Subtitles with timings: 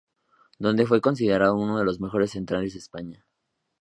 [0.57, 3.23] Donde fue considerado uno de los mejores centrales de España.